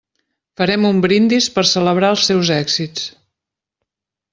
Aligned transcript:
Farem 0.61 0.87
un 0.89 1.03
brindis 1.03 1.51
per 1.57 1.65
celebrar 1.73 2.11
els 2.17 2.27
seus 2.31 2.53
èxits. 2.59 3.07